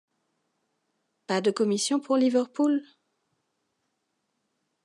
Pas 1.27 1.41
de 1.41 1.51
commissions 1.51 1.99
pour 1.99 2.17
Liverpool?… 2.17 2.81